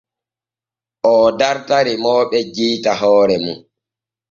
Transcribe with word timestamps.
Oo 1.11 1.27
darta 1.39 1.77
remooɓe 1.87 2.39
jewta 2.55 2.91
hoore 3.01 3.35
mum. 3.45 3.59